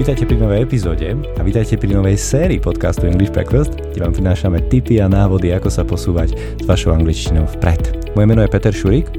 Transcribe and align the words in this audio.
Vítajte 0.00 0.24
pri 0.24 0.40
novej 0.40 0.64
epizóde 0.64 1.12
a 1.12 1.44
vítajte 1.44 1.76
pri 1.76 1.92
novej 1.92 2.16
sérii 2.16 2.56
podcastu 2.56 3.04
English 3.04 3.36
Breakfast, 3.36 3.76
kde 3.76 4.00
vám 4.00 4.16
prinášame 4.16 4.64
tipy 4.72 4.96
a 4.96 5.12
návody, 5.12 5.52
ako 5.52 5.68
sa 5.68 5.84
posúvať 5.84 6.40
s 6.56 6.64
vašou 6.64 6.96
angličtinou 6.96 7.44
vpred. 7.44 8.08
Moje 8.16 8.24
meno 8.24 8.40
je 8.40 8.48
Peter 8.48 8.72
Šurik 8.72 9.12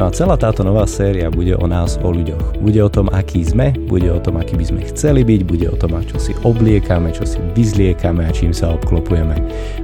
no 0.00 0.08
a 0.08 0.14
celá 0.16 0.40
táto 0.40 0.64
nová 0.64 0.88
séria 0.88 1.28
bude 1.28 1.52
o 1.52 1.68
nás, 1.68 2.00
o 2.00 2.08
ľuďoch. 2.08 2.64
Bude 2.64 2.80
o 2.80 2.88
tom, 2.88 3.12
aký 3.12 3.44
sme, 3.44 3.76
bude 3.92 4.08
o 4.08 4.16
tom, 4.24 4.40
aký 4.40 4.56
by 4.56 4.72
sme 4.72 4.80
chceli 4.88 5.20
byť, 5.20 5.40
bude 5.44 5.68
o 5.68 5.76
tom, 5.76 6.00
čo 6.00 6.16
si 6.16 6.32
obliekame, 6.48 7.12
čo 7.12 7.28
si 7.28 7.36
vyzliekame 7.52 8.24
a 8.24 8.32
čím 8.32 8.56
sa 8.56 8.72
obklopujeme. 8.72 9.36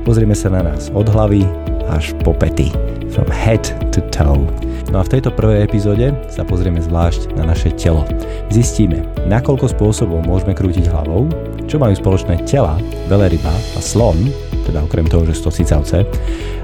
Pozrieme 0.08 0.32
sa 0.32 0.48
na 0.48 0.64
nás 0.64 0.88
od 0.96 1.12
hlavy 1.12 1.44
až 1.92 2.16
po 2.24 2.32
pety. 2.32 2.72
From 3.12 3.28
head 3.28 3.68
to 3.92 4.00
toe. 4.08 4.48
No 4.88 5.04
a 5.04 5.04
v 5.04 5.20
tejto 5.20 5.36
prvej 5.36 5.68
epizóde 5.68 6.16
sa 6.32 6.48
pozrieme 6.48 6.80
zvlášť 6.80 7.36
na 7.36 7.44
naše 7.44 7.68
telo. 7.76 8.08
Zistíme, 8.48 9.04
nakoľko 9.28 9.68
spôsobov 9.76 10.24
môžeme 10.24 10.56
krútiť 10.56 10.88
hlavou, 10.88 11.28
čo 11.68 11.76
majú 11.76 11.92
spoločné 11.92 12.40
tela, 12.48 12.80
veleryba 13.04 13.52
a 13.52 13.80
slon, 13.84 14.32
teda 14.64 14.80
okrem 14.80 15.04
toho, 15.04 15.28
že 15.28 15.36
sto 15.36 15.52
cicavce, 15.52 16.08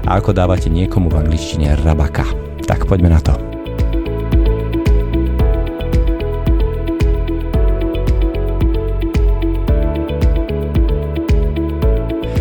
a 0.09 0.17
ako 0.17 0.33
dávate 0.33 0.73
niekomu 0.73 1.13
v 1.13 1.21
angličtine 1.21 1.77
rabaka. 1.85 2.25
Tak 2.65 2.89
poďme 2.89 3.13
na 3.13 3.21
to. 3.21 3.37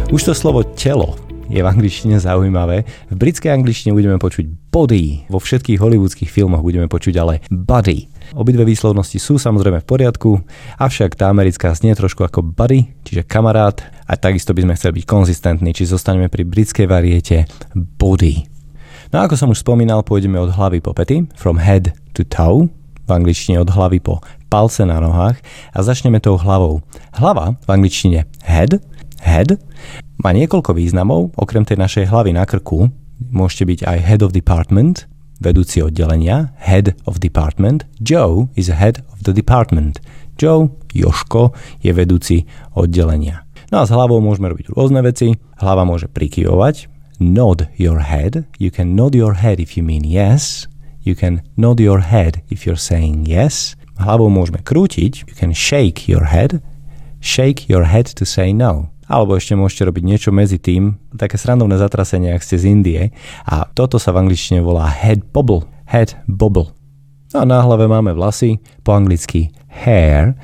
Už 0.09 0.31
to 0.31 0.33
slovo 0.33 0.65
telo 0.65 1.24
je 1.49 1.61
v 1.61 1.67
angličtine 1.67 2.17
zaujímavé. 2.21 2.85
V 3.11 3.17
britskej 3.17 3.53
angličtine 3.53 3.93
budeme 3.93 4.21
počuť 4.21 4.71
body, 4.73 5.31
vo 5.31 5.39
všetkých 5.39 5.79
hollywoodských 5.79 6.31
filmoch 6.31 6.65
budeme 6.65 6.91
počuť 6.91 7.15
ale 7.21 7.41
body. 7.49 8.11
Obidve 8.35 8.65
výslovnosti 8.65 9.21
sú 9.21 9.37
samozrejme 9.37 9.85
v 9.85 9.87
poriadku, 9.87 10.31
avšak 10.81 11.15
tá 11.15 11.29
americká 11.29 11.71
znie 11.77 11.95
trošku 11.95 12.25
ako 12.25 12.43
buddy, 12.43 12.91
čiže 13.05 13.29
kamarát 13.29 13.85
a 14.09 14.17
takisto 14.17 14.57
by 14.57 14.65
sme 14.65 14.77
chceli 14.77 14.93
byť 15.01 15.05
konzistentní, 15.07 15.71
či 15.77 15.87
zostaneme 15.87 16.33
pri 16.33 16.43
britskej 16.49 16.89
variete 16.89 17.45
body. 17.75 18.49
No 19.13 19.23
a 19.23 19.31
ako 19.31 19.39
som 19.39 19.53
už 19.53 19.63
spomínal, 19.63 20.03
pôjdeme 20.03 20.41
od 20.41 20.51
hlavy 20.51 20.83
po 20.83 20.91
pety, 20.91 21.29
from 21.39 21.61
head 21.61 21.95
to 22.17 22.27
toe, 22.27 22.67
v 23.05 23.11
angličtine 23.13 23.61
od 23.61 23.69
hlavy 23.69 24.01
po 24.01 24.25
palce 24.49 24.83
na 24.89 24.97
nohách 24.99 25.37
a 25.77 25.79
začneme 25.85 26.21
tou 26.21 26.41
hlavou. 26.41 26.81
Hlava 27.13 27.55
v 27.61 27.69
angličtine 27.69 28.25
head, 28.49 28.81
head 29.21 29.61
má 30.23 30.31
niekoľko 30.31 30.77
významov, 30.77 31.35
okrem 31.35 31.67
tej 31.67 31.79
našej 31.81 32.11
hlavy 32.11 32.35
na 32.35 32.47
krku 32.47 32.93
môžete 33.31 33.65
byť 33.67 33.81
aj 33.87 33.99
head 34.03 34.21
of 34.23 34.31
department, 34.35 35.07
vedúci 35.43 35.83
oddelenia, 35.83 36.55
head 36.59 36.95
of 37.07 37.19
department. 37.21 37.87
Joe 38.01 38.51
is 38.55 38.71
head 38.71 39.03
of 39.13 39.27
the 39.27 39.35
department. 39.35 40.01
Joe, 40.39 40.75
Joško, 40.95 41.55
je 41.83 41.93
vedúci 41.95 42.47
oddelenia. 42.75 43.47
No 43.71 43.83
a 43.83 43.87
s 43.87 43.95
hlavou 43.95 44.19
môžeme 44.23 44.51
robiť 44.51 44.71
rôzne 44.75 45.03
veci. 45.03 45.35
Hlava 45.59 45.87
môže 45.87 46.11
prikyvovať. 46.11 46.91
Nod 47.23 47.71
your 47.79 48.03
head. 48.03 48.47
You 48.59 48.75
can 48.75 48.99
nod 48.99 49.15
your 49.15 49.39
head 49.39 49.63
if 49.63 49.79
you 49.79 49.87
mean 49.87 50.03
yes. 50.03 50.67
You 51.07 51.15
can 51.15 51.43
nod 51.55 51.79
your 51.79 52.03
head 52.03 52.43
if 52.51 52.67
you're 52.67 52.81
saying 52.81 53.27
yes. 53.27 53.79
Hlavou 53.99 54.27
môžeme 54.27 54.63
krútiť. 54.63 55.27
You 55.31 55.35
can 55.39 55.55
shake 55.55 56.11
your 56.11 56.31
head. 56.31 56.59
Shake 57.23 57.71
your 57.71 57.87
head 57.87 58.11
to 58.19 58.27
say 58.27 58.51
no. 58.51 58.94
Alebo 59.05 59.37
ešte 59.37 59.53
môžete 59.53 59.85
robiť 59.89 60.05
niečo 60.05 60.31
medzi 60.33 60.57
tým, 60.57 60.97
také 61.15 61.37
srandovné 61.37 61.77
zatrasenie, 61.77 62.33
ak 62.33 62.45
ste 62.45 62.57
z 62.57 62.65
Indie. 62.73 63.03
A 63.45 63.69
toto 63.69 64.01
sa 64.01 64.13
v 64.17 64.25
angličtine 64.25 64.65
volá 64.65 64.89
head 64.89 65.21
bobble. 65.33 65.69
Head 65.89 66.17
bobble. 66.25 66.73
No 67.35 67.43
a 67.43 67.45
na 67.45 67.59
hlave 67.61 67.91
máme 67.91 68.15
vlasy, 68.15 68.63
po 68.87 68.95
anglicky 68.95 69.51
hair. 69.69 70.39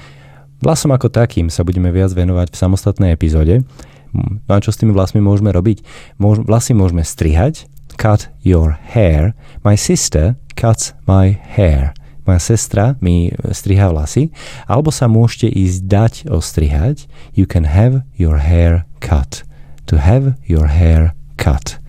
Vlasom 0.61 0.92
ako 0.92 1.08
takým 1.08 1.48
sa 1.48 1.64
budeme 1.64 1.88
viac 1.94 2.12
venovať 2.12 2.53
v 2.53 2.61
samostatnej 2.61 3.11
epizóde. 3.16 3.64
No 4.12 4.53
a 4.53 4.61
čo 4.61 4.75
s 4.75 4.81
tými 4.83 4.92
vlasmi 4.92 5.22
môžeme 5.22 5.54
robiť? 5.54 5.87
Môž, 6.19 6.43
vlasy 6.43 6.75
môžeme 6.75 7.06
strihať, 7.06 7.70
cut 7.94 8.28
your 8.43 8.76
hair. 8.93 9.32
My 9.62 9.78
sister 9.78 10.34
cuts 10.59 10.93
my 11.06 11.38
hair 11.56 11.94
moja 12.31 12.39
sestra 12.39 12.95
mi 13.03 13.35
striha 13.51 13.91
vlasy, 13.91 14.31
alebo 14.71 14.95
sa 14.95 15.11
môžete 15.11 15.51
ísť 15.51 15.79
dať 15.91 16.15
ostrihať. 16.31 17.11
You 17.35 17.51
can 17.51 17.67
have 17.67 18.07
your 18.15 18.39
hair 18.39 18.87
cut. 19.03 19.43
To 19.91 19.99
have 19.99 20.39
your 20.47 20.71
hair 20.71 21.19
cut. 21.35 21.83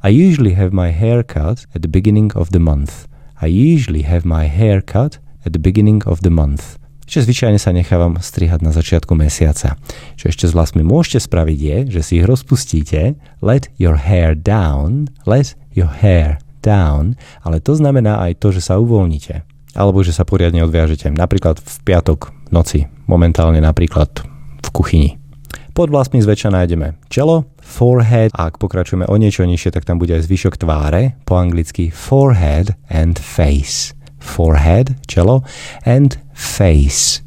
I 0.00 0.08
usually 0.08 0.56
have 0.56 0.72
my 0.72 0.88
hair 0.88 1.20
cut 1.20 1.68
at 1.76 1.84
the 1.84 1.92
beginning 1.92 2.32
of 2.32 2.48
the 2.56 2.62
month. 2.62 3.04
I 3.44 3.52
usually 3.52 4.08
have 4.08 4.24
my 4.24 4.48
hair 4.48 4.80
cut 4.80 5.20
at 5.44 5.52
the 5.52 5.60
beginning 5.60 6.00
of 6.08 6.24
the 6.24 6.32
month. 6.32 6.80
Čiže 7.08 7.28
zvyčajne 7.28 7.60
sa 7.60 7.72
nechávam 7.72 8.20
strihať 8.20 8.60
na 8.60 8.72
začiatku 8.72 9.16
mesiaca. 9.16 9.80
Čo 10.16 10.28
ešte 10.28 10.44
s 10.44 10.52
vlasmi 10.52 10.84
môžete 10.84 11.24
spraviť 11.24 11.58
je, 11.60 11.76
že 11.98 12.00
si 12.04 12.12
ich 12.20 12.28
rozpustíte. 12.28 13.16
Let 13.40 13.68
your 13.80 13.96
hair 14.00 14.32
down. 14.36 15.08
Let 15.24 15.56
your 15.72 15.88
hair 15.88 16.40
down, 16.60 17.16
ale 17.42 17.64
to 17.64 17.72
znamená 17.74 18.20
aj 18.20 18.42
to, 18.42 18.52
že 18.52 18.60
sa 18.60 18.76
uvoľnite. 18.76 19.57
Alebo 19.78 20.02
že 20.02 20.10
sa 20.10 20.26
poriadne 20.26 20.66
odviažete. 20.66 21.14
Napríklad 21.14 21.62
v 21.62 21.74
piatok 21.86 22.34
v 22.34 22.50
noci, 22.50 22.78
momentálne 23.06 23.62
napríklad 23.62 24.10
v 24.58 24.68
kuchyni. 24.74 25.10
Pod 25.70 25.94
vlastmi 25.94 26.18
zväčša 26.18 26.50
nájdeme 26.50 26.98
čelo, 27.06 27.46
forehead 27.62 28.34
a 28.34 28.50
ak 28.50 28.58
pokračujeme 28.58 29.06
o 29.06 29.14
niečo 29.14 29.46
nižšie, 29.46 29.70
tak 29.70 29.86
tam 29.86 30.02
bude 30.02 30.10
aj 30.10 30.26
zvyšok 30.26 30.58
tváre, 30.58 31.14
po 31.22 31.38
anglicky 31.38 31.94
forehead 31.94 32.74
and 32.90 33.22
face. 33.22 33.94
Forehead, 34.18 34.98
čelo, 35.06 35.46
and 35.86 36.18
face, 36.34 37.22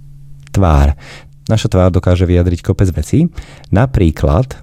tvár. 0.52 1.00
Naša 1.48 1.72
tvár 1.72 1.96
dokáže 1.96 2.28
vyjadriť 2.28 2.60
kopec 2.60 2.92
vecí. 2.92 3.32
Napríklad 3.72 4.60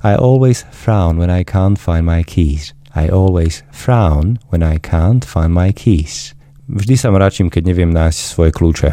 I 0.00 0.16
always 0.16 0.64
frown 0.72 1.20
when 1.20 1.28
I 1.28 1.44
can't 1.44 1.76
find 1.76 2.08
my 2.08 2.24
keys. 2.24 2.72
I 2.96 3.12
always 3.12 3.60
frown 3.68 4.40
when 4.48 4.64
I 4.64 4.80
can't 4.80 5.20
find 5.20 5.52
my 5.52 5.76
keys. 5.76 6.35
Vždy 6.66 6.98
sa 6.98 7.14
mračím, 7.14 7.46
keď 7.46 7.62
neviem 7.62 7.94
nájsť 7.94 8.18
svoje 8.18 8.50
kľúče. 8.50 8.90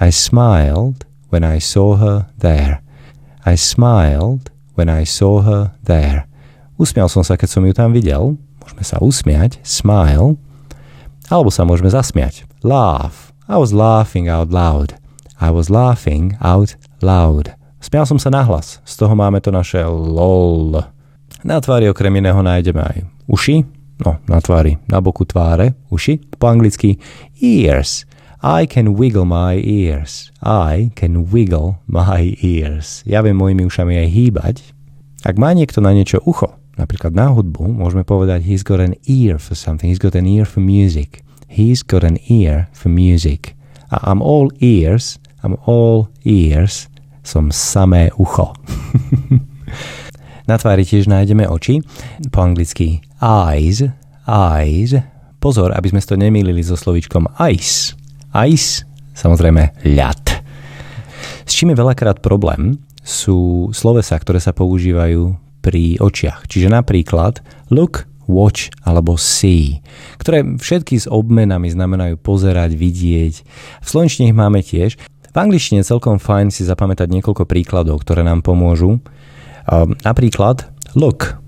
I 0.00 0.08
smiled 0.08 1.04
when 1.28 1.44
I 1.44 1.60
saw 1.60 2.00
her 2.00 2.32
there. 2.40 2.80
I 3.44 3.60
smiled 3.60 4.48
when 4.72 4.88
I 4.88 5.04
saw 5.04 5.44
her 5.44 5.76
there. 5.84 6.24
Usmial 6.80 7.12
som 7.12 7.20
sa, 7.20 7.36
keď 7.36 7.48
som 7.52 7.62
ju 7.68 7.76
tam 7.76 7.92
videl. 7.92 8.40
Môžeme 8.64 8.84
sa 8.88 8.96
usmiať, 9.04 9.60
smile. 9.60 10.40
Alebo 11.28 11.52
sa 11.52 11.68
môžeme 11.68 11.92
zasmiať, 11.92 12.48
laugh. 12.64 13.36
I 13.52 13.60
was 13.60 13.76
laughing 13.76 14.32
out 14.32 14.48
loud. 14.48 14.96
I 15.36 15.52
was 15.52 15.68
laughing 15.68 16.40
out 16.40 16.72
loud. 17.04 17.52
Smial 17.84 18.08
som 18.08 18.16
sa 18.16 18.32
nahlas. 18.32 18.80
Z 18.88 18.96
toho 18.96 19.12
máme 19.12 19.44
to 19.44 19.52
naše 19.52 19.84
lol. 19.84 20.80
Na 21.44 21.60
tvári 21.60 21.90
okrem 21.90 22.16
iného 22.16 22.38
nájdeme 22.40 22.80
aj 22.80 22.98
uši, 23.28 23.81
no 24.00 24.16
na 24.24 24.40
tvári, 24.40 24.80
na 24.88 25.04
boku 25.04 25.28
tváre, 25.28 25.76
uši, 25.92 26.20
po 26.40 26.48
anglicky 26.48 26.96
ears. 27.40 28.08
I 28.42 28.66
can 28.66 28.98
wiggle 28.98 29.24
my 29.24 29.54
ears. 29.62 30.32
I 30.42 30.90
can 30.98 31.30
wiggle 31.30 31.78
my 31.86 32.34
ears. 32.42 33.06
Ja 33.06 33.22
viem 33.22 33.38
mojimi 33.38 33.62
ušami 33.62 34.02
aj 34.02 34.08
hýbať. 34.10 34.56
Ak 35.22 35.38
má 35.38 35.54
niekto 35.54 35.78
na 35.78 35.94
niečo 35.94 36.18
ucho, 36.26 36.50
napríklad 36.74 37.14
na 37.14 37.30
hudbu, 37.30 37.62
môžeme 37.62 38.02
povedať 38.02 38.42
he's 38.42 38.66
got 38.66 38.82
an 38.82 38.98
ear 39.06 39.38
for 39.38 39.54
something, 39.54 39.86
he's 39.86 40.02
got 40.02 40.18
an 40.18 40.26
ear 40.26 40.42
for 40.42 40.58
music. 40.58 41.22
He's 41.46 41.86
got 41.86 42.02
an 42.02 42.18
ear 42.26 42.66
for 42.74 42.90
music. 42.90 43.54
A 43.94 44.02
I'm 44.10 44.18
all 44.18 44.50
ears, 44.58 45.22
I'm 45.46 45.54
all 45.62 46.10
ears, 46.26 46.90
som 47.22 47.54
samé 47.54 48.10
ucho. 48.18 48.58
Na 50.50 50.58
tvári 50.58 50.82
tiež 50.82 51.06
nájdeme 51.06 51.46
oči, 51.46 51.82
po 52.34 52.42
anglicky 52.42 53.02
eyes, 53.22 53.86
eyes. 54.26 54.98
Pozor, 55.42 55.74
aby 55.74 55.90
sme 55.90 56.02
to 56.02 56.14
nemýlili 56.14 56.62
so 56.62 56.78
slovíčkom 56.78 57.26
ice. 57.50 57.98
Ice, 58.46 58.86
samozrejme 59.14 59.86
ľad. 59.90 60.24
S 61.42 61.52
čím 61.54 61.74
je 61.74 61.80
veľakrát 61.82 62.22
problém, 62.22 62.78
sú 63.02 63.70
slovesa, 63.74 64.14
ktoré 64.14 64.38
sa 64.38 64.54
používajú 64.54 65.34
pri 65.62 65.98
očiach. 65.98 66.46
Čiže 66.46 66.70
napríklad 66.70 67.42
look, 67.70 68.06
watch 68.30 68.70
alebo 68.86 69.18
see, 69.18 69.82
ktoré 70.22 70.46
všetky 70.46 70.98
s 71.02 71.10
obmenami 71.10 71.70
znamenajú 71.70 72.18
pozerať, 72.22 72.78
vidieť. 72.78 73.34
V 73.82 73.86
slovenčine 73.86 74.30
ich 74.30 74.38
máme 74.38 74.62
tiež. 74.62 74.98
V 75.32 75.36
angličtine 75.36 75.82
celkom 75.82 76.22
fajn 76.22 76.52
si 76.52 76.62
zapamätať 76.62 77.08
niekoľko 77.08 77.48
príkladov, 77.48 78.04
ktoré 78.04 78.22
nám 78.22 78.44
pomôžu. 78.44 79.02
Um, 79.70 79.94
napríklad 80.02 80.66
look, 80.94 81.38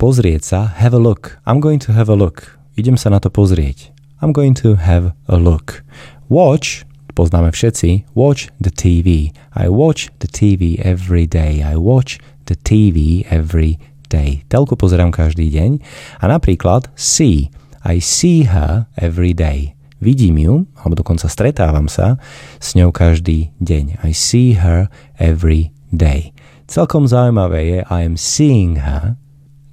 pozrieť 0.00 0.42
sa, 0.44 0.60
have 0.80 0.94
a 0.96 1.00
look. 1.00 1.38
I'm 1.44 1.60
going 1.60 1.80
to 1.84 1.92
have 1.92 2.08
a 2.08 2.16
look. 2.16 2.56
Idem 2.76 2.96
sa 2.96 3.08
na 3.08 3.20
to 3.20 3.32
pozrieť. 3.32 3.92
I'm 4.20 4.32
going 4.32 4.56
to 4.64 4.76
have 4.80 5.12
a 5.28 5.36
look. 5.36 5.84
Watch, 6.28 6.84
poznáme 7.12 7.52
všetci, 7.52 8.12
watch 8.16 8.48
the 8.60 8.72
TV. 8.72 9.32
I 9.52 9.68
watch 9.68 10.08
the 10.20 10.28
TV 10.28 10.80
every 10.80 11.28
day. 11.28 11.60
I 11.64 11.76
watch 11.76 12.20
the 12.48 12.56
TV 12.56 13.24
every 13.28 13.80
day. 14.08 14.44
Telku 14.48 14.76
pozerám 14.76 15.12
každý 15.12 15.52
deň. 15.52 15.80
A 16.20 16.24
napríklad 16.28 16.88
see. 16.96 17.52
I 17.86 18.02
see 18.02 18.48
her 18.50 18.88
every 18.98 19.36
day. 19.36 19.76
Vidím 20.00 20.36
ju, 20.36 20.54
alebo 20.76 20.98
dokonca 20.98 21.24
stretávam 21.30 21.88
sa 21.88 22.20
s 22.60 22.76
ňou 22.76 22.92
každý 22.92 23.56
deň. 23.64 24.04
I 24.04 24.12
see 24.12 24.52
her 24.58 24.92
every 25.16 25.72
day. 25.88 26.36
Celkom 26.66 27.06
zaujímavé 27.06 27.64
je 27.64 27.78
I 27.86 28.00
am 28.06 28.16
seeing 28.18 28.78
her. 28.78 29.14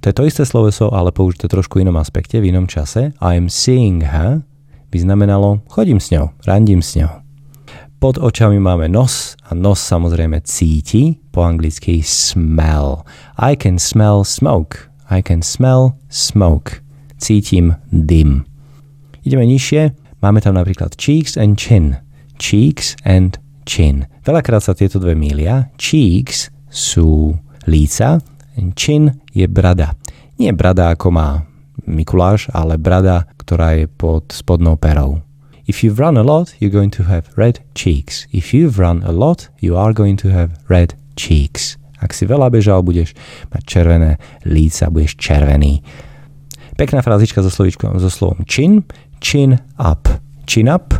To 0.00 0.08
je 0.08 0.14
to 0.14 0.24
isté 0.24 0.46
sloveso, 0.46 0.94
ale 0.94 1.10
použité 1.10 1.50
trošku 1.50 1.82
inom 1.82 1.98
aspekte, 1.98 2.38
v 2.38 2.54
inom 2.54 2.70
čase. 2.70 3.10
I 3.18 3.34
am 3.34 3.50
seeing 3.50 4.06
her 4.06 4.46
by 4.94 4.96
znamenalo 5.02 5.58
chodím 5.66 5.98
s 5.98 6.14
ňou, 6.14 6.30
randím 6.46 6.78
s 6.78 6.94
ňou. 6.94 7.10
Pod 7.98 8.22
očami 8.22 8.62
máme 8.62 8.86
nos 8.86 9.34
a 9.42 9.58
nos 9.58 9.82
samozrejme 9.82 10.38
cíti, 10.46 11.18
po 11.34 11.42
anglicky 11.42 11.98
smell. 12.04 13.02
I 13.42 13.58
can 13.58 13.82
smell 13.82 14.22
smoke. 14.22 14.86
I 15.10 15.18
can 15.18 15.42
smell 15.42 15.98
smoke. 16.06 16.78
Cítim 17.18 17.74
dym. 17.90 18.46
Ideme 19.26 19.48
nižšie, 19.50 19.98
máme 20.22 20.38
tam 20.44 20.54
napríklad 20.54 20.94
cheeks 20.94 21.34
and 21.34 21.58
chin. 21.58 21.98
Cheeks 22.38 22.94
and 23.02 23.40
chin. 23.66 24.06
Veľakrát 24.22 24.62
sa 24.62 24.78
tieto 24.78 25.02
dve 25.02 25.18
mília. 25.18 25.74
Cheeks 25.80 26.53
sú 26.74 27.38
líca, 27.70 28.18
chin 28.74 29.14
je 29.30 29.46
brada. 29.46 29.94
Nie 30.42 30.50
brada 30.50 30.90
ako 30.90 31.14
má 31.14 31.28
Mikuláš, 31.86 32.50
ale 32.50 32.74
brada, 32.74 33.30
ktorá 33.38 33.78
je 33.78 33.86
pod 33.86 34.34
spodnou 34.34 34.74
perou. 34.74 35.22
If 35.64 35.80
you've 35.80 36.02
run 36.02 36.18
a 36.18 36.26
lot, 36.26 36.52
you're 36.58 36.72
going 36.72 36.92
to 36.98 37.06
have 37.08 37.30
red 37.36 37.62
cheeks. 37.72 38.26
If 38.34 38.52
you've 38.52 38.76
run 38.76 39.00
a 39.06 39.12
lot, 39.12 39.48
you 39.62 39.76
are 39.76 39.94
going 39.94 40.16
to 40.20 40.28
have 40.28 40.58
red 40.68 40.98
cheeks. 41.16 41.80
Ak 42.04 42.12
si 42.12 42.28
veľa 42.28 42.52
bežal, 42.52 42.84
budeš 42.84 43.16
mať 43.48 43.62
červené 43.64 44.20
líca, 44.44 44.92
budeš 44.92 45.16
červený. 45.16 45.80
Pekná 46.76 47.00
frazička 47.00 47.40
so, 47.40 47.48
slovičkom, 47.48 47.96
so 47.96 48.10
slovom 48.12 48.44
chin, 48.44 48.84
chin 49.22 49.62
up. 49.80 50.10
Chin 50.44 50.68
up. 50.68 50.92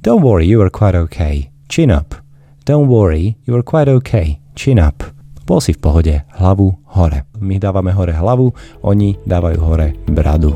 Don't 0.00 0.24
worry, 0.24 0.48
you 0.48 0.62
are 0.64 0.72
quite 0.72 0.96
okay. 0.96 1.52
Chin 1.68 1.92
up. 1.92 2.21
Don't 2.62 2.86
worry, 2.86 3.34
you 3.42 3.58
are 3.58 3.66
quite 3.66 3.90
okay. 3.90 4.38
Chin 4.54 4.78
up. 4.78 5.02
Bol 5.50 5.58
si 5.58 5.74
v 5.74 5.82
pohode, 5.82 6.14
hlavu 6.38 6.70
hore. 6.94 7.26
My 7.42 7.58
dávame 7.58 7.90
hore 7.90 8.14
hlavu, 8.14 8.54
oni 8.86 9.18
dávajú 9.26 9.58
hore 9.58 9.98
bradu. 10.06 10.54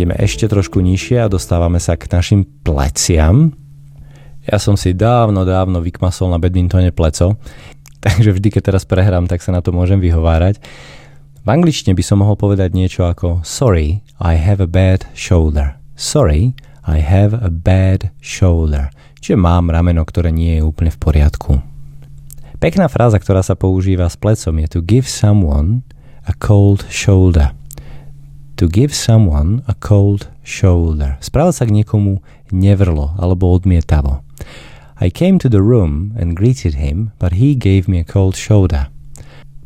ideme 0.00 0.16
ešte 0.16 0.48
trošku 0.48 0.80
nižšie 0.80 1.20
a 1.20 1.28
dostávame 1.28 1.76
sa 1.76 1.92
k 1.92 2.08
našim 2.08 2.48
pleciam. 2.64 3.52
Ja 4.48 4.56
som 4.56 4.72
si 4.72 4.96
dávno, 4.96 5.44
dávno 5.44 5.84
vykmasol 5.84 6.32
na 6.32 6.40
badmintone 6.40 6.88
pleco, 6.88 7.36
takže 8.04 8.32
vždy, 8.32 8.48
keď 8.48 8.72
teraz 8.72 8.88
prehrám, 8.88 9.28
tak 9.28 9.44
sa 9.44 9.52
na 9.52 9.60
to 9.60 9.76
môžem 9.76 10.00
vyhovárať. 10.00 10.56
V 11.40 11.48
angličtine 11.48 11.96
by 11.96 12.04
som 12.04 12.20
mohol 12.20 12.36
povedať 12.36 12.76
niečo 12.76 13.08
ako 13.08 13.40
Sorry, 13.42 14.04
I 14.20 14.36
have 14.36 14.60
a 14.60 14.68
bad 14.68 15.08
shoulder. 15.16 15.80
Sorry, 15.96 16.52
I 16.84 17.00
have 17.00 17.32
a 17.32 17.48
bad 17.48 18.12
shoulder. 18.20 18.92
Čiže 19.20 19.40
mám 19.40 19.72
rameno, 19.72 20.04
ktoré 20.04 20.32
nie 20.32 20.60
je 20.60 20.66
úplne 20.66 20.92
v 20.92 21.00
poriadku. 21.00 21.52
Pekná 22.60 22.92
fráza, 22.92 23.16
ktorá 23.16 23.40
sa 23.40 23.56
používa 23.56 24.08
s 24.08 24.20
plecom 24.20 24.52
je 24.60 24.68
to 24.68 24.80
give 24.84 25.08
someone 25.08 25.80
a 26.28 26.36
cold 26.36 26.84
shoulder 26.92 27.56
to 28.60 28.68
give 28.68 28.94
someone 28.94 29.64
a 29.64 29.72
cold 29.72 30.28
shoulder. 30.44 31.16
Správať 31.24 31.54
sa 31.56 31.64
k 31.64 31.80
niekomu 31.80 32.20
nevrlo 32.52 33.16
alebo 33.16 33.56
odmietavo. 33.56 34.20
I 35.00 35.08
came 35.08 35.40
to 35.40 35.48
the 35.48 35.64
room 35.64 36.12
and 36.20 36.36
greeted 36.36 36.76
him, 36.76 37.16
but 37.16 37.40
he 37.40 37.56
gave 37.56 37.88
me 37.88 37.96
a 37.96 38.04
cold 38.04 38.36
shoulder. 38.36 38.92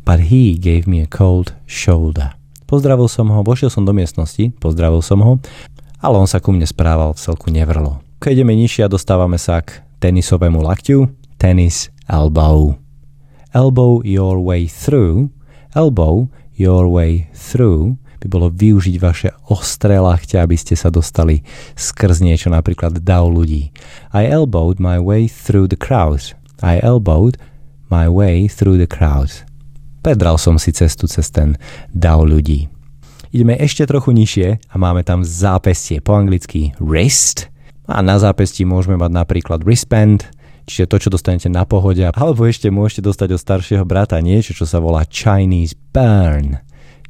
But 0.05 0.29
he 0.29 0.53
gave 0.61 0.85
me 0.85 1.01
a 1.01 1.09
cold 1.09 1.57
shoulder. 1.65 2.37
Pozdravil 2.69 3.09
som 3.09 3.29
ho, 3.33 3.41
vošiel 3.41 3.73
som 3.73 3.85
do 3.85 3.93
miestnosti, 3.93 4.53
pozdravil 4.61 5.01
som 5.01 5.21
ho, 5.21 5.41
ale 6.01 6.15
on 6.21 6.29
sa 6.29 6.37
ku 6.37 6.53
mne 6.53 6.65
správal 6.65 7.17
celku 7.17 7.49
nevrlo. 7.49 8.01
Keď 8.21 8.41
ideme 8.41 8.53
nižšie 8.53 8.85
a 8.85 8.93
dostávame 8.93 9.41
sa 9.41 9.65
k 9.65 9.81
tenisovému 10.01 10.61
lakťu, 10.61 11.09
tennis 11.41 11.89
elbow. 12.05 12.77
Elbow 13.53 14.05
your 14.05 14.37
way 14.37 14.69
through, 14.69 15.33
elbow 15.73 16.29
your 16.57 16.85
way 16.85 17.29
through 17.33 17.97
by 18.25 18.27
bolo 18.29 18.49
využiť 18.49 18.95
vaše 18.97 19.29
ostré 19.53 20.01
lachťa, 20.01 20.41
aby 20.41 20.57
ste 20.57 20.73
sa 20.73 20.89
dostali 20.89 21.45
skrz 21.77 22.25
niečo, 22.25 22.49
napríklad 22.49 22.97
dav 23.05 23.29
ľudí. 23.29 23.69
I 24.09 24.25
elbowed 24.25 24.81
my 24.81 24.97
way 24.97 25.29
through 25.29 25.69
the 25.69 25.77
crowd. 25.77 26.33
I 26.65 26.81
elbowed 26.81 27.37
my 27.93 28.09
way 28.09 28.49
through 28.49 28.81
the 28.81 28.89
crowd. 28.89 29.45
Pedral 30.05 30.37
som 30.37 30.61
si 30.61 30.69
cestu 30.69 31.09
cez 31.09 31.33
ten 31.33 31.57
dav 31.89 32.21
ľudí. 32.21 32.69
Ideme 33.33 33.57
ešte 33.57 33.89
trochu 33.89 34.13
nižšie 34.13 34.69
a 34.69 34.75
máme 34.77 35.01
tam 35.01 35.25
zápestie, 35.25 35.97
po 35.97 36.13
anglicky 36.13 36.77
wrist. 36.77 37.49
A 37.89 38.05
na 38.05 38.21
zápestí 38.21 38.69
môžeme 38.69 39.01
mať 39.01 39.11
napríklad 39.17 39.65
wristband, 39.65 40.29
čiže 40.69 40.85
to, 40.85 41.01
čo 41.01 41.09
dostanete 41.09 41.49
na 41.49 41.65
pohode, 41.65 42.05
alebo 42.05 42.45
ešte 42.45 42.69
môžete 42.69 43.01
dostať 43.01 43.33
od 43.33 43.41
staršieho 43.41 43.81
brata 43.81 44.21
niečo, 44.21 44.53
čo 44.53 44.69
sa 44.69 44.77
volá 44.77 45.09
Chinese 45.09 45.73
burn. 45.89 46.61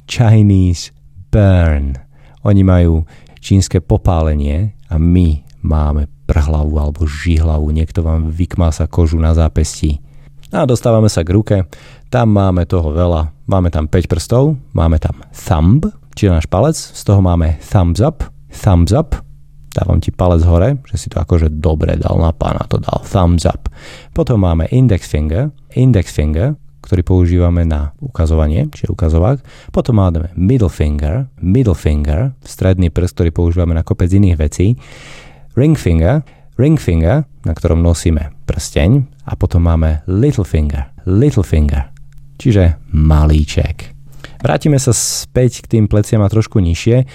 Chinese 0.08 0.88
burn. 1.28 2.00
Oni 2.48 2.64
majú 2.64 3.04
čínske 3.44 3.84
popálenie 3.84 4.72
a 4.88 4.96
my 4.96 5.44
máme 5.60 6.08
prhlavu 6.24 6.80
alebo 6.80 7.04
žihlavu. 7.04 7.68
Niekto 7.76 8.00
vám 8.00 8.32
vykmása 8.32 8.88
kožu 8.88 9.20
na 9.20 9.36
zápestí. 9.36 10.00
A 10.54 10.62
dostávame 10.62 11.10
sa 11.10 11.26
k 11.26 11.34
ruke. 11.34 11.56
Tam 12.06 12.30
máme 12.30 12.70
toho 12.70 12.94
veľa. 12.94 13.34
Máme 13.50 13.74
tam 13.74 13.90
5 13.90 14.06
prstov, 14.06 14.54
máme 14.78 15.02
tam 15.02 15.18
thumb, 15.34 15.82
čiže 16.14 16.38
náš 16.38 16.46
palec. 16.46 16.78
Z 16.78 17.02
toho 17.02 17.18
máme 17.18 17.58
thumbs 17.58 17.98
up, 17.98 18.22
thumbs 18.54 18.94
up. 18.94 19.18
Dávam 19.74 19.98
ti 19.98 20.14
palec 20.14 20.46
hore, 20.46 20.78
že 20.88 20.96
si 20.96 21.06
to 21.10 21.18
akože 21.20 21.50
dobre 21.60 21.98
dal 21.98 22.16
na 22.16 22.30
pána, 22.30 22.64
to 22.70 22.78
dal 22.78 23.02
thumbs 23.02 23.44
up. 23.44 23.66
Potom 24.14 24.40
máme 24.46 24.70
index 24.70 25.10
finger, 25.10 25.50
index 25.74 26.14
finger, 26.14 26.54
ktorý 26.86 27.02
používame 27.02 27.66
na 27.66 27.90
ukazovanie, 27.98 28.70
čiže 28.70 28.94
ukazovák. 28.94 29.42
Potom 29.74 29.98
máme 29.98 30.30
middle 30.38 30.70
finger, 30.70 31.26
middle 31.42 31.74
finger, 31.74 32.38
stredný 32.46 32.94
prst, 32.94 33.18
ktorý 33.18 33.30
používame 33.34 33.74
na 33.74 33.82
kopec 33.82 34.06
iných 34.14 34.38
vecí. 34.38 34.78
Ring 35.58 35.74
finger, 35.74 36.22
ring 36.56 36.80
finger, 36.80 37.24
na 37.44 37.52
ktorom 37.52 37.80
nosíme 37.80 38.32
prsteň. 38.48 39.06
A 39.26 39.32
potom 39.34 39.64
máme 39.66 40.04
little 40.08 40.46
finger, 40.46 40.90
little 41.04 41.42
finger, 41.42 41.90
čiže 42.40 42.78
malíček. 42.92 43.96
Vrátime 44.42 44.78
sa 44.78 44.92
späť 44.92 45.64
k 45.64 45.78
tým 45.78 45.84
pleciam 45.88 46.22
a 46.22 46.30
trošku 46.30 46.60
nižšie. 46.60 47.06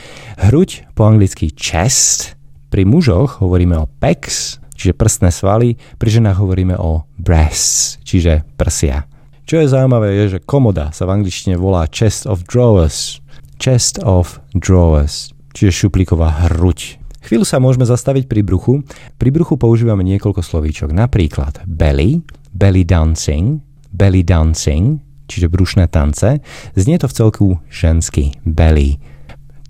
Hruď 0.50 0.91
po 0.98 1.05
anglicky 1.07 1.53
chest, 1.55 2.36
pri 2.71 2.88
mužoch 2.88 3.43
hovoríme 3.43 3.75
o 3.77 3.88
pecs, 3.88 4.60
čiže 4.75 4.98
prstné 4.98 5.29
svaly, 5.29 5.77
pri 6.00 6.10
ženách 6.19 6.39
hovoríme 6.39 6.75
o 6.79 7.05
breasts, 7.19 8.00
čiže 8.03 8.48
prsia. 8.55 9.05
Čo 9.45 9.60
je 9.62 9.71
zaujímavé 9.71 10.15
je, 10.15 10.38
že 10.38 10.43
komoda 10.43 10.95
sa 10.95 11.03
v 11.03 11.19
angličtine 11.19 11.60
volá 11.60 11.83
chest 11.91 12.24
of 12.24 12.48
drawers. 12.48 13.19
Chest 13.62 14.00
of 14.01 14.39
drawers, 14.55 15.36
čiže 15.53 15.86
šuplíková 15.86 16.48
hruď. 16.48 17.00
Chvíľu 17.22 17.46
sa 17.46 17.62
môžeme 17.62 17.86
zastaviť 17.86 18.25
pri 18.25 18.42
bruchu. 18.42 18.82
Pri 19.22 19.30
bruchu 19.30 19.56
používame 19.56 20.01
niekoľko 20.06 20.42
slovíčok, 20.42 20.90
napríklad 20.90 21.62
belly, 21.70 22.25
belly 22.50 22.82
dancing, 22.82 23.62
belly 23.94 24.25
dancing, 24.25 24.98
čiže 25.30 25.48
brušné 25.48 25.88
tance. 25.88 26.42
Znie 26.74 26.98
to 26.98 27.08
v 27.08 27.16
celku 27.16 27.48
ženský, 27.70 28.36
belly. 28.44 28.98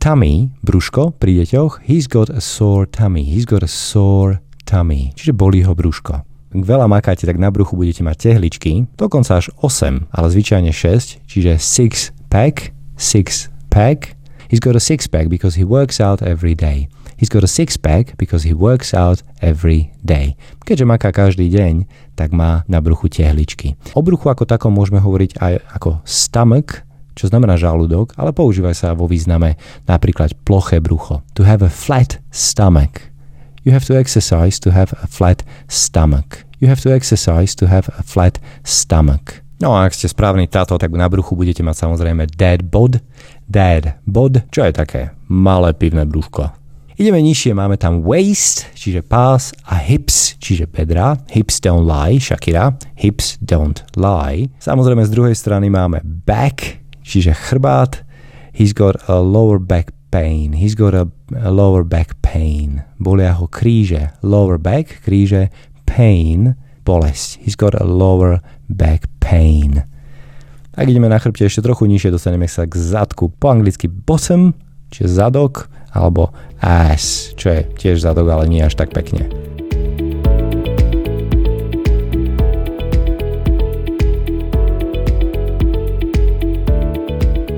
Tummy, 0.01 0.49
brúško 0.65 1.13
pri 1.21 1.45
deťoch, 1.45 1.85
he's 1.85 2.09
got 2.09 2.33
a 2.33 2.41
sore 2.41 2.89
tummy, 2.89 3.21
he's 3.21 3.45
got 3.45 3.61
a 3.61 3.69
sore 3.69 4.41
tummy, 4.65 5.13
čiže 5.13 5.37
bolí 5.37 5.61
ho 5.61 5.77
brúško. 5.77 6.25
Ak 6.51 6.67
veľa 6.67 6.89
makáte, 6.89 7.29
tak 7.29 7.37
na 7.37 7.53
bruchu 7.53 7.77
budete 7.77 8.01
mať 8.01 8.33
tehličky, 8.33 8.89
dokonca 8.97 9.39
až 9.39 9.53
8, 9.61 10.09
ale 10.11 10.27
zvyčajne 10.33 10.73
6, 10.73 11.23
čiže 11.29 11.55
6 11.61 12.33
pack, 12.33 12.73
6 12.97 13.51
pack. 13.69 14.17
He's 14.51 14.59
got 14.59 14.75
a 14.75 14.83
six 14.83 15.07
pack 15.07 15.31
because 15.31 15.55
he 15.55 15.63
works 15.63 16.03
out 16.03 16.19
every 16.19 16.59
day. 16.59 16.91
He's 17.21 17.29
got 17.29 17.45
a 17.45 17.47
six 17.47 17.77
pack 17.77 18.17
because 18.17 18.41
he 18.41 18.57
works 18.57 18.97
out 18.97 19.21
every 19.45 19.93
day. 20.01 20.33
Keďže 20.65 20.89
maká 20.89 21.13
každý 21.13 21.53
deň, 21.53 21.85
tak 22.17 22.33
má 22.33 22.65
na 22.65 22.81
bruchu 22.81 23.13
tehličky. 23.13 23.77
O 23.93 24.01
bruchu 24.01 24.25
ako 24.25 24.49
takom 24.49 24.73
môžeme 24.73 24.97
hovoriť 24.97 25.37
aj 25.37 25.53
ako 25.77 26.01
stomach, 26.01 26.81
čo 27.13 27.29
znamená 27.29 27.61
žalúdok, 27.61 28.17
ale 28.17 28.33
používa 28.33 28.73
sa 28.73 28.97
vo 28.97 29.05
význame 29.05 29.53
napríklad 29.85 30.33
ploché 30.41 30.81
brucho. 30.81 31.21
To 31.37 31.45
have 31.45 31.61
a 31.61 31.69
flat 31.69 32.17
stomach. 32.33 33.13
You 33.61 33.69
have 33.77 33.85
to 33.85 33.93
exercise 33.93 34.57
to 34.65 34.73
have 34.73 34.89
a 34.97 35.05
flat 35.05 35.45
stomach. 35.69 36.49
You 36.57 36.73
have 36.73 36.81
to 36.81 36.89
exercise 36.89 37.53
to 37.61 37.69
have 37.69 37.85
a 37.93 38.01
flat 38.01 38.41
stomach. 38.65 39.45
No 39.61 39.77
a 39.77 39.85
ak 39.85 39.93
ste 39.93 40.09
správny 40.09 40.49
táto, 40.49 40.73
tak 40.81 40.89
na 40.89 41.05
bruchu 41.05 41.37
budete 41.37 41.61
mať 41.61 41.85
samozrejme 41.85 42.25
dad 42.33 42.65
bod. 42.65 42.97
Dad 43.45 44.01
bod, 44.09 44.41
čo 44.49 44.65
je 44.65 44.73
také 44.73 45.13
malé 45.29 45.77
pivné 45.77 46.01
brúško. 46.09 46.60
Ideme 46.99 47.23
nižšie, 47.23 47.55
máme 47.55 47.79
tam 47.79 48.03
waist, 48.03 48.67
čiže 48.75 48.99
pás 48.99 49.55
a 49.63 49.79
hips, 49.79 50.35
čiže 50.43 50.67
bedra. 50.67 51.15
Hips 51.31 51.63
don't 51.63 51.87
lie, 51.87 52.19
Shakira. 52.19 52.75
Hips 52.99 53.39
don't 53.39 53.79
lie. 53.95 54.51
Samozrejme 54.59 55.07
z 55.07 55.11
druhej 55.15 55.35
strany 55.35 55.71
máme 55.71 56.03
back, 56.03 56.83
čiže 56.99 57.31
chrbát. 57.31 58.03
He's 58.51 58.75
got 58.75 58.99
a 59.07 59.23
lower 59.23 59.55
back 59.55 59.95
pain. 60.11 60.51
He's 60.51 60.75
got 60.75 60.91
a, 60.91 61.07
lower 61.31 61.87
back 61.87 62.19
pain. 62.19 62.83
Bolia 62.99 63.39
ho 63.39 63.47
kríže. 63.47 64.11
Lower 64.19 64.59
back, 64.59 64.99
kríže, 65.07 65.47
pain, 65.87 66.59
bolesť. 66.83 67.39
He's 67.39 67.55
got 67.55 67.71
a 67.79 67.87
lower 67.87 68.43
back 68.67 69.07
pain. 69.23 69.87
Ak 70.75 70.87
ideme 70.87 71.07
na 71.07 71.19
chrbte 71.19 71.47
ešte 71.47 71.63
trochu 71.63 71.87
nižšie, 71.87 72.11
dostaneme 72.11 72.51
sa 72.51 72.67
k 72.67 72.75
zadku. 72.75 73.31
Po 73.31 73.47
anglicky 73.47 73.87
bottom, 73.87 74.51
čiže 74.91 75.07
zadok, 75.07 75.71
alebo 75.95 76.35
ass, 76.59 77.33
čo 77.39 77.51
je 77.51 77.59
tiež 77.79 78.03
zadok, 78.03 78.27
ale 78.27 78.45
nie 78.51 78.61
až 78.61 78.75
tak 78.75 78.91
pekne. 78.91 79.27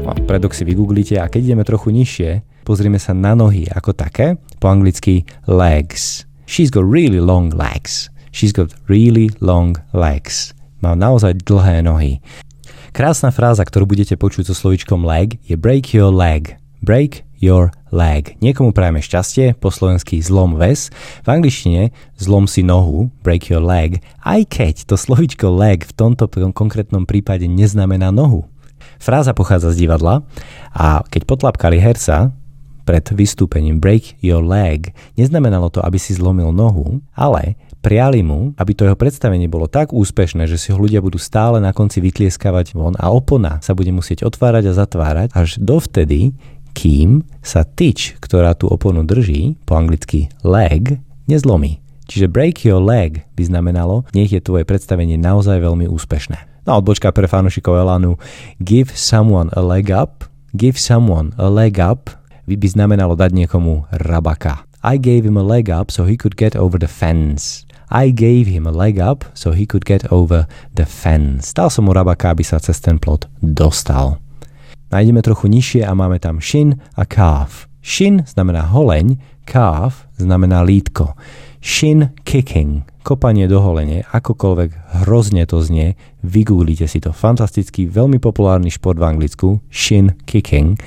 No, 0.06 0.14
predok 0.30 0.54
si 0.54 0.64
vygooglite 0.64 1.18
a 1.18 1.28
keď 1.28 1.54
ideme 1.54 1.66
trochu 1.66 1.90
nižšie, 1.90 2.64
pozrieme 2.64 3.02
sa 3.02 3.12
na 3.18 3.36
nohy 3.36 3.68
ako 3.70 3.92
také, 3.98 4.38
po 4.62 4.72
anglicky 4.72 5.28
legs. 5.50 6.26
She's 6.46 6.70
got 6.70 6.86
really 6.86 7.20
long 7.20 7.52
legs. 7.52 8.14
She's 8.34 8.54
got 8.54 8.74
really 8.90 9.30
long 9.42 9.78
legs. 9.94 10.58
Má 10.82 10.98
naozaj 10.98 11.46
dlhé 11.46 11.86
nohy. 11.86 12.18
Krásna 12.94 13.34
fráza, 13.34 13.66
ktorú 13.66 13.90
budete 13.90 14.18
počuť 14.18 14.50
so 14.50 14.56
slovičkom 14.58 15.02
leg, 15.02 15.38
je 15.46 15.58
break 15.58 15.94
your 15.98 16.14
leg. 16.14 16.62
Break 16.84 17.24
your 17.40 17.72
leg. 17.96 18.36
Niekomu 18.44 18.76
prajeme 18.76 19.00
šťastie, 19.00 19.56
po 19.56 19.72
slovensky 19.72 20.20
zlom 20.20 20.60
ves, 20.60 20.92
v 21.24 21.28
angličtine 21.32 21.96
zlom 22.20 22.44
si 22.44 22.60
nohu, 22.60 23.08
break 23.24 23.48
your 23.48 23.64
leg, 23.64 24.04
aj 24.20 24.44
keď 24.52 24.76
to 24.92 25.00
slovičko 25.00 25.48
leg 25.48 25.88
v 25.88 25.96
tomto 25.96 26.28
konkrétnom 26.52 27.08
prípade 27.08 27.48
neznamená 27.48 28.12
nohu. 28.12 28.44
Fráza 29.00 29.32
pochádza 29.32 29.72
z 29.72 29.88
divadla 29.88 30.28
a 30.76 31.08
keď 31.08 31.24
potlapkali 31.24 31.80
herca, 31.80 32.36
pred 32.84 33.04
vystúpením 33.16 33.80
break 33.80 34.20
your 34.20 34.44
leg 34.44 34.92
neznamenalo 35.16 35.72
to, 35.72 35.80
aby 35.80 35.96
si 35.96 36.20
zlomil 36.20 36.52
nohu, 36.52 37.00
ale 37.16 37.56
priali 37.80 38.24
mu, 38.24 38.56
aby 38.56 38.72
to 38.76 38.88
jeho 38.88 38.96
predstavenie 38.96 39.48
bolo 39.48 39.68
tak 39.68 39.92
úspešné, 39.92 40.48
že 40.48 40.56
si 40.60 40.72
ho 40.72 40.80
ľudia 40.80 41.04
budú 41.04 41.20
stále 41.20 41.60
na 41.60 41.76
konci 41.76 42.00
vytlieskavať 42.00 42.76
von 42.76 42.96
a 42.96 43.12
opona 43.12 43.60
sa 43.60 43.76
bude 43.76 43.92
musieť 43.92 44.24
otvárať 44.28 44.72
a 44.72 44.78
zatvárať 44.78 45.28
až 45.36 45.60
dovtedy, 45.60 46.32
kým 46.74 47.24
sa 47.40 47.64
tyč, 47.64 48.18
ktorá 48.20 48.58
tú 48.58 48.68
oponu 48.68 49.06
drží, 49.06 49.56
po 49.64 49.78
anglicky 49.78 50.28
leg, 50.42 51.00
nezlomí. 51.30 51.80
Čiže 52.10 52.28
break 52.28 52.68
your 52.68 52.84
leg 52.84 53.24
by 53.40 53.44
znamenalo, 53.48 54.04
nech 54.12 54.34
je 54.34 54.44
tvoje 54.44 54.68
predstavenie 54.68 55.16
naozaj 55.16 55.64
veľmi 55.64 55.88
úspešné. 55.88 56.68
No 56.68 56.80
odbočka 56.80 57.12
pre 57.16 57.28
fanúšikov 57.28 57.80
Elanu, 57.80 58.20
give 58.60 58.92
someone 58.96 59.52
a 59.56 59.62
leg 59.64 59.92
up, 59.92 60.28
give 60.56 60.76
someone 60.80 61.32
a 61.40 61.48
leg 61.48 61.80
up 61.80 62.12
by 62.44 62.56
znamenalo 62.60 63.16
dať 63.16 63.32
niekomu 63.32 63.88
rabaka. 63.92 64.68
I 64.84 65.00
gave 65.00 65.24
him 65.24 65.40
a 65.40 65.46
leg 65.48 65.72
up 65.72 65.96
so 65.96 66.04
he 66.04 66.20
could 66.20 66.36
get 66.36 66.60
over 66.60 66.76
the 66.76 66.92
fence. 66.92 67.64
I 67.88 68.12
gave 68.12 68.52
him 68.52 68.68
a 68.68 68.74
leg 68.74 69.00
up 69.00 69.24
so 69.32 69.56
he 69.56 69.64
could 69.64 69.88
get 69.88 70.04
over 70.12 70.44
the 70.76 70.84
fence. 70.84 71.56
Dal 71.56 71.72
som 71.72 71.88
mu 71.88 71.96
rabaka, 71.96 72.36
aby 72.36 72.44
sa 72.44 72.60
cez 72.60 72.84
ten 72.84 73.00
plot 73.00 73.32
dostal. 73.40 74.20
Nájdeme 74.94 75.26
trochu 75.26 75.50
nižšie 75.50 75.90
a 75.90 75.98
máme 75.98 76.22
tam 76.22 76.38
shin 76.38 76.78
a 76.94 77.02
calf. 77.10 77.66
Shin 77.82 78.22
znamená 78.30 78.70
holeň, 78.70 79.18
calf 79.42 80.06
znamená 80.22 80.62
lítko. 80.62 81.18
Shin 81.58 82.14
kicking, 82.22 82.86
kopanie 83.02 83.50
do 83.50 83.58
holene, 83.58 84.06
akokoľvek 84.06 85.02
hrozne 85.02 85.50
to 85.50 85.66
znie, 85.66 85.98
vygooglite 86.22 86.86
si 86.86 87.02
to. 87.02 87.10
Fantastický, 87.10 87.90
veľmi 87.90 88.22
populárny 88.22 88.70
šport 88.70 89.02
v 89.02 89.10
Anglicku, 89.10 89.66
shin 89.74 90.14
kicking. 90.30 90.78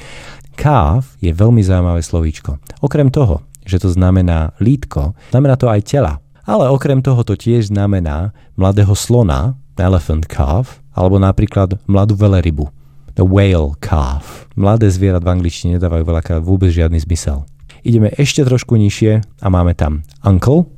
Calf 0.55 1.19
je 1.19 1.35
veľmi 1.35 1.67
zaujímavé 1.67 1.99
slovíčko. 1.99 2.63
Okrem 2.87 3.11
toho, 3.11 3.43
že 3.67 3.83
to 3.83 3.91
znamená 3.91 4.55
lítko, 4.63 5.19
znamená 5.35 5.59
to 5.59 5.67
aj 5.67 5.83
tela. 5.83 6.23
Ale 6.47 6.71
okrem 6.71 7.03
toho 7.03 7.27
to 7.27 7.35
tiež 7.35 7.75
znamená 7.75 8.31
mladého 8.55 8.95
slona, 8.95 9.59
elephant 9.75 10.31
calf, 10.31 10.79
alebo 10.95 11.19
napríklad 11.19 11.77
mladú 11.91 12.15
velerybu, 12.17 12.71
the 13.17 13.25
whale 13.25 13.75
calf. 13.81 14.47
Mladé 14.55 14.93
zvierat 14.93 15.25
v 15.25 15.33
angličtine 15.33 15.81
nedávajú 15.81 16.05
veľakrát 16.05 16.41
vôbec 16.45 16.71
žiadny 16.71 17.01
zmysel. 17.03 17.49
Ideme 17.83 18.13
ešte 18.15 18.45
trošku 18.45 18.77
nižšie 18.77 19.43
a 19.43 19.47
máme 19.49 19.73
tam 19.75 20.05
uncle, 20.23 20.69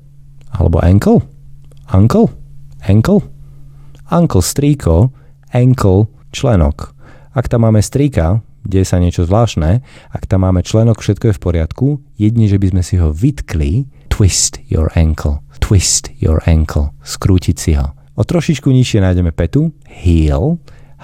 alebo 0.55 0.81
ankle, 0.81 1.21
uncle, 1.93 2.31
ankle, 2.87 3.21
uncle 4.09 4.43
strýko, 4.43 5.11
ankle 5.53 6.09
členok. 6.33 6.95
Ak 7.35 7.51
tam 7.51 7.69
máme 7.69 7.83
strýka, 7.83 8.41
deje 8.67 8.85
sa 8.87 9.01
niečo 9.01 9.25
zvláštne, 9.25 9.81
ak 10.13 10.25
tam 10.29 10.45
máme 10.45 10.63
členok, 10.63 11.01
všetko 11.01 11.33
je 11.33 11.37
v 11.37 11.43
poriadku, 11.43 11.87
jedine, 12.21 12.47
že 12.49 12.61
by 12.61 12.67
sme 12.77 12.83
si 12.83 12.95
ho 13.01 13.15
vytkli, 13.15 13.89
twist 14.13 14.61
your 14.69 14.93
ankle, 14.99 15.41
twist 15.63 16.13
your 16.21 16.43
ankle, 16.45 16.93
skrútiť 17.03 17.57
si 17.57 17.73
ho. 17.79 17.95
O 18.19 18.27
trošičku 18.27 18.69
nižšie 18.69 19.01
nájdeme 19.01 19.31
petu, 19.31 19.71
heel, 19.87 20.59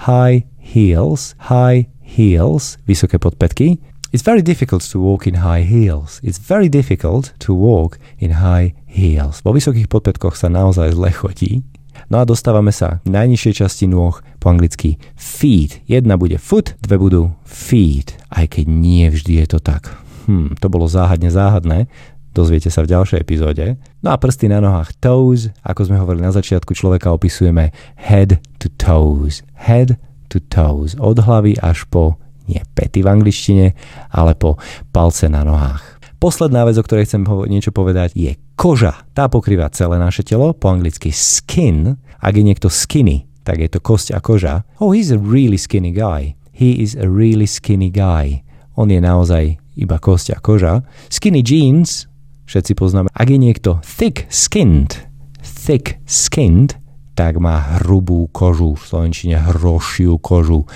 high 0.05 0.43
heels, 0.65 1.37
high 1.45 1.85
heels, 2.01 2.81
vysoké 2.89 3.21
podpätky. 3.21 3.77
It's 4.09 4.23
very 4.23 4.41
difficult 4.41 4.81
to 4.91 4.97
walk 4.99 5.27
in 5.27 5.43
high 5.43 5.61
heels. 5.61 6.23
It's 6.23 6.39
very 6.39 6.69
difficult 6.69 7.33
to 7.45 7.53
walk 7.53 7.99
in 8.17 8.39
high 8.41 8.73
heels. 8.87 9.43
Vo 9.43 9.51
vysokých 9.51 9.91
podpätkoch 9.91 10.39
sa 10.39 10.47
naozaj 10.47 10.95
zle 10.95 11.11
chodí. 11.11 11.61
No 12.07 12.21
a 12.21 12.27
dostávame 12.27 12.71
sa 12.71 13.03
k 13.03 13.07
najnižšej 13.11 13.53
časti 13.65 13.85
nôh, 13.87 14.19
po 14.39 14.47
anglicky 14.53 15.01
feet. 15.17 15.81
Jedna 15.89 16.15
bude 16.21 16.37
foot, 16.37 16.77
dve 16.79 17.01
budú 17.01 17.33
feet, 17.43 18.13
aj 18.29 18.55
keď 18.55 18.65
nie 18.69 19.09
vždy 19.09 19.41
je 19.41 19.47
to 19.57 19.59
tak. 19.59 19.89
Hm, 20.29 20.59
to 20.61 20.67
bolo 20.69 20.85
záhadne 20.85 21.33
záhadné, 21.33 21.89
dozviete 22.35 22.69
sa 22.69 22.83
v 22.83 22.91
ďalšej 22.93 23.19
epizóde. 23.19 23.79
No 24.05 24.13
a 24.13 24.19
prsty 24.21 24.51
na 24.51 24.61
nohách 24.61 24.93
toes, 25.01 25.49
ako 25.65 25.81
sme 25.87 25.97
hovorili 25.97 26.27
na 26.27 26.35
začiatku, 26.35 26.77
človeka 26.77 27.09
opisujeme 27.09 27.73
head 27.97 28.37
to 28.61 28.69
toes. 28.75 29.41
Head 29.55 29.97
to 30.35 30.41
toes, 30.51 30.99
od 30.99 31.23
hlavy 31.23 31.55
až 31.63 31.87
po, 31.87 32.19
nie 32.51 32.59
pety 32.75 33.01
v 33.01 33.11
angličtine, 33.11 33.67
ale 34.11 34.35
po 34.35 34.59
palce 34.91 35.31
na 35.31 35.47
nohách. 35.47 35.95
Posledná 36.19 36.65
vec, 36.65 36.75
o 36.79 36.85
ktorej 36.85 37.05
chcem 37.07 37.27
niečo 37.47 37.69
povedať, 37.75 38.15
je 38.15 38.33
koža. 38.57 39.03
Tá 39.13 39.27
pokrýva 39.27 39.69
celé 39.71 39.99
naše 39.99 40.23
telo, 40.23 40.55
po 40.55 40.71
anglicky 40.71 41.11
skin. 41.11 41.99
Ak 42.17 42.33
je 42.33 42.43
niekto 42.43 42.71
skinny, 42.71 43.29
tak 43.45 43.61
je 43.61 43.69
to 43.69 43.79
kosť 43.83 44.15
a 44.15 44.19
koža. 44.19 44.65
Oh, 44.81 44.89
he's 44.95 45.13
a 45.13 45.19
really 45.21 45.59
skinny 45.59 45.93
guy. 45.93 46.33
He 46.55 46.81
is 46.81 46.95
a 46.95 47.05
really 47.05 47.45
skinny 47.45 47.91
guy. 47.91 48.41
On 48.73 48.89
je 48.89 48.97
naozaj 48.97 49.59
iba 49.75 49.99
kosť 49.99 50.33
a 50.33 50.37
koža. 50.39 50.81
Skinny 51.11 51.43
jeans, 51.43 52.07
všetci 52.47 52.73
poznáme. 52.73 53.11
Ak 53.11 53.27
je 53.27 53.37
niekto 53.37 53.83
thick 53.83 54.25
skinned, 54.31 54.97
thick 55.43 55.99
skinned, 56.07 56.79
tak 57.15 57.39
má 57.39 57.79
hrubú 57.79 58.27
kožu, 58.35 58.75
v 58.75 58.83
slovenčine 58.83 59.39
hrošiu 59.39 60.19
kožu. 60.19 60.67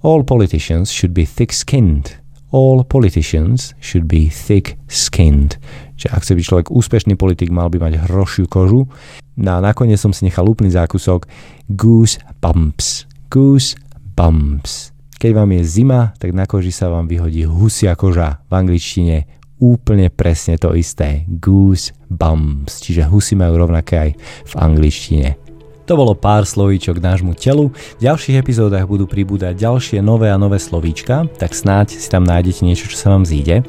All 0.00 0.22
politicians 0.22 0.88
should 0.88 1.12
be 1.12 1.26
thick-skinned. 1.26 2.16
All 2.54 2.82
politicians 2.86 3.74
should 3.82 4.06
be 4.06 4.30
thick-skinned. 4.30 5.58
Čiže 5.98 6.08
ak 6.14 6.22
chce 6.24 6.32
byť 6.38 6.44
človek 6.46 6.66
úspešný 6.72 7.14
politik, 7.18 7.52
mal 7.52 7.68
by 7.68 7.82
mať 7.82 8.08
hrošiu 8.08 8.48
kožu. 8.48 8.88
No 9.36 9.50
a 9.54 9.58
nakoniec 9.60 10.00
som 10.00 10.14
si 10.14 10.24
nechal 10.24 10.48
úplný 10.48 10.72
zákusok 10.72 11.28
goose 11.68 12.16
bumps. 12.40 13.04
Goose 13.28 13.76
bumps. 14.16 14.94
Keď 15.20 15.30
vám 15.36 15.52
je 15.52 15.62
zima, 15.68 16.00
tak 16.16 16.32
na 16.32 16.48
koži 16.48 16.72
sa 16.72 16.88
vám 16.88 17.04
vyhodí 17.04 17.44
husia 17.44 17.92
koža. 17.92 18.40
V 18.48 18.52
angličtine 18.56 19.28
úplne 19.60 20.08
presne 20.08 20.56
to 20.56 20.72
isté. 20.72 21.28
Goose 21.28 21.92
bumps. 22.08 22.80
Čiže 22.80 23.04
husy 23.12 23.36
majú 23.36 23.60
rovnaké 23.60 23.94
aj 24.00 24.10
v 24.48 24.54
angličtine. 24.56 25.49
To 25.90 25.98
bolo 25.98 26.14
pár 26.14 26.46
slovíčok 26.46 27.02
k 27.02 27.06
nášmu 27.10 27.34
telu. 27.34 27.74
V 27.74 28.06
ďalších 28.06 28.38
epizódach 28.38 28.86
budú 28.86 29.10
pribúdať 29.10 29.58
ďalšie 29.58 29.98
nové 29.98 30.30
a 30.30 30.38
nové 30.38 30.62
slovíčka, 30.62 31.26
tak 31.34 31.50
snáď 31.50 31.98
si 31.98 32.06
tam 32.06 32.22
nájdete 32.22 32.62
niečo, 32.62 32.86
čo 32.86 32.94
sa 32.94 33.10
vám 33.10 33.26
zíde. 33.26 33.66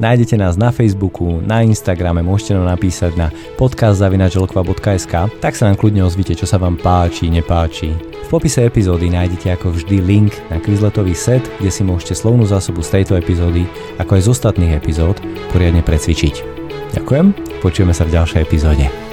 Nájdete 0.00 0.40
nás 0.40 0.56
na 0.56 0.72
Facebooku, 0.72 1.44
na 1.44 1.60
Instagrame, 1.60 2.24
môžete 2.24 2.56
nám 2.56 2.72
napísať 2.72 3.20
na 3.20 3.28
podcast.zavinačelkva.sk, 3.60 5.28
tak 5.44 5.52
sa 5.60 5.68
nám 5.68 5.76
kľudne 5.76 6.08
ozvite, 6.08 6.32
čo 6.32 6.48
sa 6.48 6.56
vám 6.56 6.80
páči, 6.80 7.28
nepáči. 7.28 7.92
V 8.24 8.28
popise 8.32 8.64
epizódy 8.64 9.12
nájdete 9.12 9.52
ako 9.52 9.76
vždy 9.76 10.00
link 10.00 10.32
na 10.48 10.56
Quizletový 10.64 11.12
set, 11.12 11.44
kde 11.60 11.68
si 11.68 11.84
môžete 11.84 12.16
slovnú 12.16 12.48
zásobu 12.48 12.80
z 12.80 12.96
tejto 12.96 13.20
epizódy, 13.20 13.68
ako 14.00 14.16
aj 14.16 14.22
z 14.24 14.28
ostatných 14.32 14.72
epizód, 14.72 15.20
poriadne 15.52 15.84
precvičiť. 15.84 16.56
Ďakujem, 16.96 17.60
počujeme 17.60 17.92
sa 17.92 18.08
v 18.08 18.16
ďalšej 18.16 18.40
epizóde. 18.40 19.07